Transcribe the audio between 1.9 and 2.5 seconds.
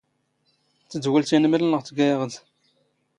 ⵉⵖⴷ.